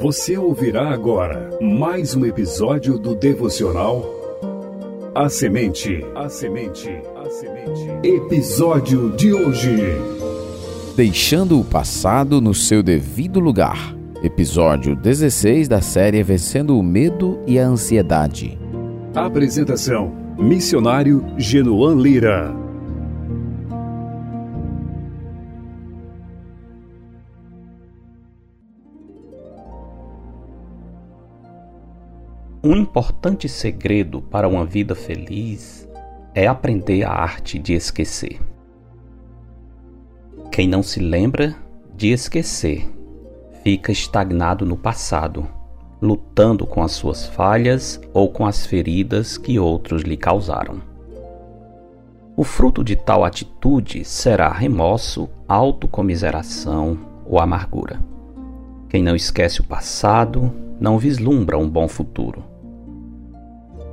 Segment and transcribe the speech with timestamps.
[0.00, 4.02] Você ouvirá agora mais um episódio do devocional
[5.14, 6.02] A Semente.
[6.14, 6.88] A Semente.
[7.22, 7.86] A Semente.
[8.02, 9.76] Episódio de hoje.
[10.96, 13.94] Deixando o passado no seu devido lugar.
[14.22, 18.58] Episódio 16 da série Vencendo o Medo e a Ansiedade.
[19.14, 22.69] Apresentação: Missionário Genoan Lira.
[32.62, 35.88] Um importante segredo para uma vida feliz
[36.34, 38.38] é aprender a arte de esquecer.
[40.52, 41.56] Quem não se lembra
[41.96, 42.86] de esquecer
[43.62, 45.48] fica estagnado no passado,
[46.02, 50.82] lutando com as suas falhas ou com as feridas que outros lhe causaram.
[52.36, 57.98] O fruto de tal atitude será remorso, autocomiseração ou amargura.
[58.86, 62.49] Quem não esquece o passado não vislumbra um bom futuro.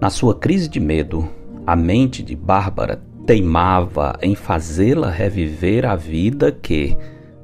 [0.00, 1.28] Na sua crise de medo,
[1.66, 6.96] a mente de Bárbara teimava em fazê-la reviver a vida que,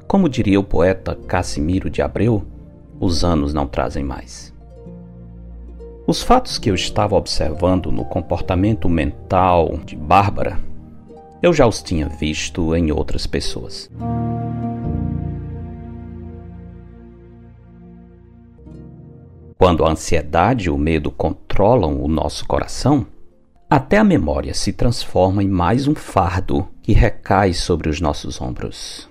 [0.06, 2.44] como diria o poeta Cassimiro de Abreu,
[3.00, 4.54] os anos não trazem mais.
[6.06, 10.60] Os fatos que eu estava observando no comportamento mental de Bárbara,
[11.42, 13.90] eu já os tinha visto em outras pessoas.
[19.64, 23.06] Quando a ansiedade e o medo controlam o nosso coração,
[23.70, 29.08] até a memória se transforma em mais um fardo que recai sobre os nossos ombros.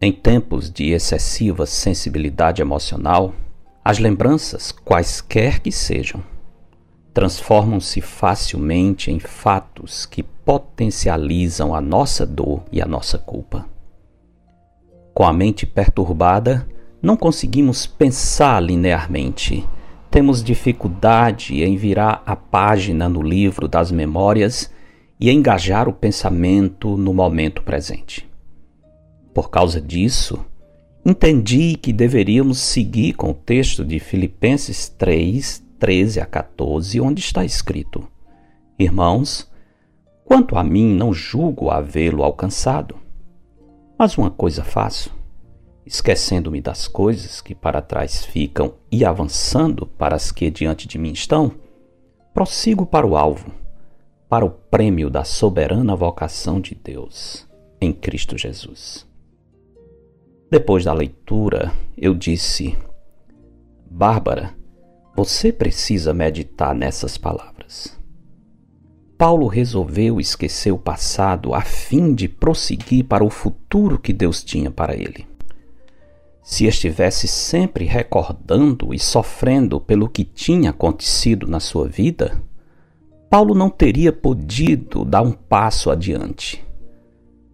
[0.00, 3.34] Em tempos de excessiva sensibilidade emocional,
[3.84, 6.24] as lembranças, quaisquer que sejam,
[7.12, 13.68] transformam-se facilmente em fatos que potencializam a nossa dor e a nossa culpa.
[15.12, 16.66] Com a mente perturbada,
[17.06, 19.64] não conseguimos pensar linearmente.
[20.10, 24.72] Temos dificuldade em virar a página no livro das memórias
[25.20, 28.28] e engajar o pensamento no momento presente.
[29.32, 30.44] Por causa disso,
[31.04, 37.44] entendi que deveríamos seguir com o texto de Filipenses 3, 13 a 14, onde está
[37.44, 38.04] escrito:
[38.76, 39.48] Irmãos,
[40.24, 42.96] quanto a mim, não julgo havê-lo alcançado.
[43.96, 45.15] Mas uma coisa faço
[45.86, 51.12] esquecendo-me das coisas que para trás ficam e avançando para as que diante de mim
[51.12, 51.52] estão,
[52.34, 53.52] prossigo para o alvo,
[54.28, 57.46] para o prêmio da soberana vocação de Deus
[57.80, 59.06] em Cristo Jesus.
[60.50, 62.76] Depois da leitura, eu disse:
[63.88, 64.54] Bárbara,
[65.16, 67.96] você precisa meditar nessas palavras.
[69.16, 74.70] Paulo resolveu esquecer o passado a fim de prosseguir para o futuro que Deus tinha
[74.70, 75.26] para ele.
[76.46, 82.40] Se estivesse sempre recordando e sofrendo pelo que tinha acontecido na sua vida,
[83.28, 86.64] Paulo não teria podido dar um passo adiante.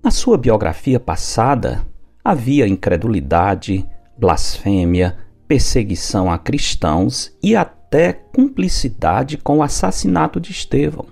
[0.04, 1.86] Na sua biografia passada,
[2.22, 3.88] havia incredulidade,
[4.18, 5.16] blasfêmia,
[5.48, 11.06] perseguição a cristãos e até cumplicidade com o assassinato de Estevão.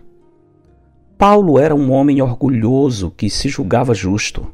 [1.16, 4.52] Paulo era um homem orgulhoso que se julgava justo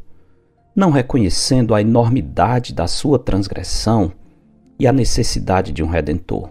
[0.76, 4.12] não reconhecendo a enormidade da sua transgressão
[4.78, 6.50] e a necessidade de um redentor.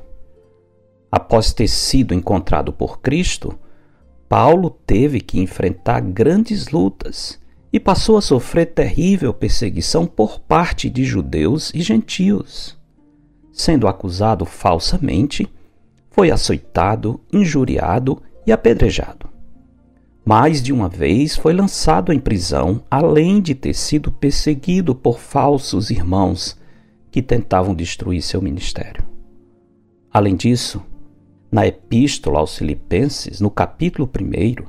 [1.12, 3.58] Após ter sido encontrado por Cristo,
[4.28, 7.40] Paulo teve que enfrentar grandes lutas
[7.72, 12.75] e passou a sofrer terrível perseguição por parte de judeus e gentios.
[13.53, 15.47] Sendo acusado falsamente,
[16.09, 19.25] foi açoitado, injuriado e apedrejado.
[20.25, 25.91] Mais de uma vez foi lançado em prisão, além de ter sido perseguido por falsos
[25.91, 26.58] irmãos
[27.12, 29.06] que tentavam destruir seu ministério.
[30.12, 30.81] Além disso,
[31.51, 34.66] na Epístola aos Filipenses, no capítulo 1,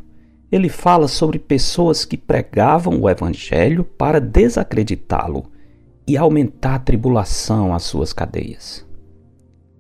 [0.53, 5.51] ele fala sobre pessoas que pregavam o Evangelho para desacreditá-lo
[6.07, 8.87] e aumentar a tribulação às suas cadeias.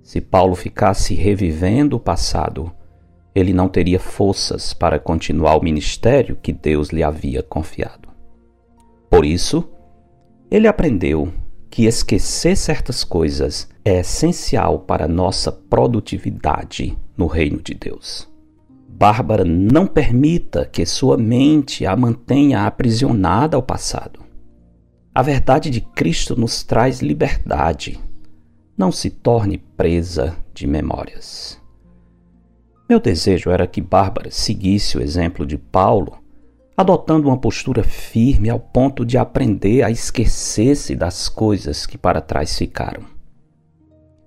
[0.02, 2.73] Se Paulo ficasse revivendo o passado,
[3.37, 8.09] ele não teria forças para continuar o ministério que Deus lhe havia confiado.
[9.11, 9.69] Por isso,
[10.50, 11.31] ele aprendeu
[11.69, 18.27] que esquecer certas coisas é essencial para nossa produtividade no reino de Deus.
[18.88, 24.21] Bárbara, não permita que sua mente a mantenha aprisionada ao passado.
[25.15, 28.00] A verdade de Cristo nos traz liberdade.
[28.79, 31.61] Não se torne presa de memórias.
[32.88, 36.19] Meu desejo era que Bárbara seguisse o exemplo de Paulo,
[36.77, 42.56] adotando uma postura firme ao ponto de aprender a esquecer-se das coisas que para trás
[42.56, 43.03] ficaram.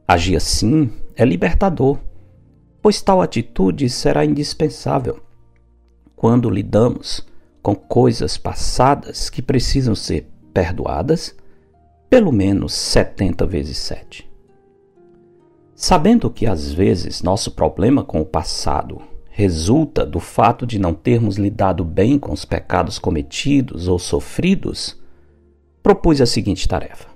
[0.05, 1.99] Agir assim é libertador,
[2.81, 5.21] pois tal atitude será indispensável
[6.13, 7.25] quando lidamos
[7.61, 11.33] com coisas passadas que precisam ser perdoadas
[12.09, 14.28] pelo menos 70 vezes 7.
[15.81, 21.37] Sabendo que às vezes nosso problema com o passado resulta do fato de não termos
[21.37, 25.01] lidado bem com os pecados cometidos ou sofridos,
[25.81, 27.07] propus a seguinte tarefa: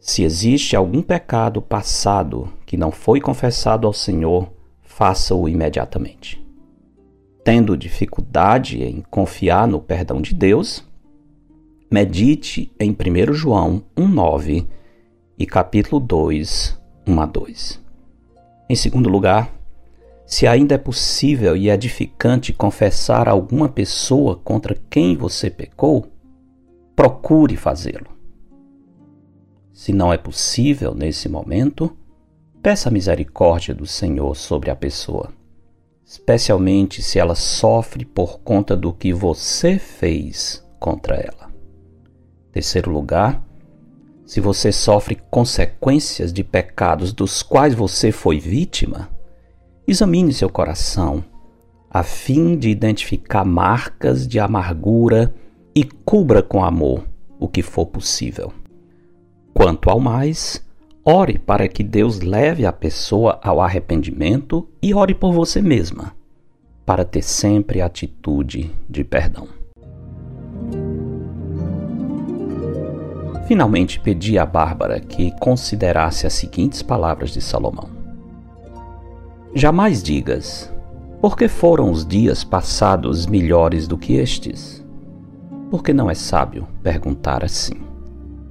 [0.00, 6.44] Se existe algum pecado passado que não foi confessado ao Senhor, faça-o imediatamente.
[7.44, 10.84] Tendo dificuldade em confiar no perdão de Deus,
[11.88, 14.66] medite em 1 João 1,9
[15.38, 17.80] e capítulo 2, 1 a 2.
[18.68, 19.52] Em segundo lugar,
[20.24, 26.06] se ainda é possível e edificante confessar alguma pessoa contra quem você pecou,
[26.96, 28.10] procure fazê-lo.
[29.72, 31.94] Se não é possível nesse momento,
[32.62, 35.32] peça a misericórdia do Senhor sobre a pessoa,
[36.04, 41.50] especialmente se ela sofre por conta do que você fez contra ela.
[42.52, 43.44] Terceiro lugar,
[44.32, 49.10] se você sofre consequências de pecados dos quais você foi vítima,
[49.86, 51.22] examine seu coração,
[51.90, 55.34] a fim de identificar marcas de amargura
[55.74, 57.04] e cubra com amor
[57.38, 58.54] o que for possível.
[59.52, 60.66] Quanto ao mais,
[61.04, 66.16] ore para que Deus leve a pessoa ao arrependimento e ore por você mesma,
[66.86, 69.61] para ter sempre atitude de perdão.
[73.46, 77.88] Finalmente pedi a Bárbara que considerasse as seguintes palavras de Salomão:
[79.54, 80.72] Jamais digas,
[81.20, 84.84] porque foram os dias passados melhores do que estes?
[85.70, 87.80] Porque não é sábio perguntar assim.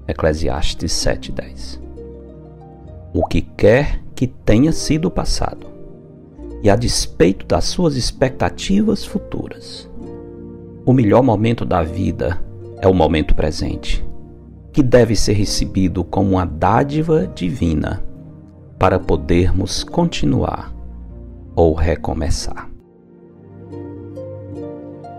[0.08, 1.80] Eclesiastes 7:10.
[3.14, 5.68] O que quer que tenha sido passado,
[6.62, 9.90] e a despeito das suas expectativas futuras.
[10.86, 12.42] O melhor momento da vida
[12.80, 14.11] é o momento presente
[14.72, 18.04] que deve ser recebido como uma dádiva divina
[18.80, 20.74] para podermos continuar
[21.56, 22.70] ou recomeçar.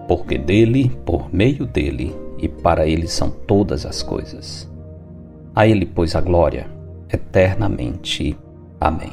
[0.09, 4.69] Porque dele, por meio dele e para ele são todas as coisas.
[5.55, 6.67] A ele, pois, a glória
[7.13, 8.37] eternamente.
[8.81, 9.13] Amém.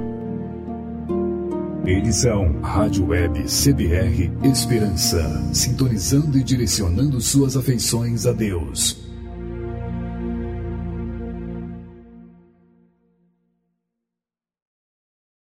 [1.85, 2.25] Eles
[2.61, 5.19] Rádio Web CBR Esperança,
[5.51, 9.10] sintonizando e direcionando suas afeições a Deus.